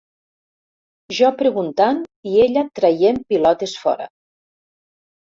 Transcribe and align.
Jo 1.17 1.27
preguntant 1.41 1.99
i 2.29 2.33
ella 2.45 2.63
traient 2.79 3.21
pilotes 3.35 3.77
fora. 3.83 4.09